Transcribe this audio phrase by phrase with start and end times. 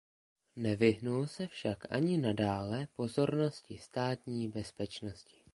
[0.55, 5.35] Nevyhnul se však ani nadále pozornosti Státní bezpečnosti.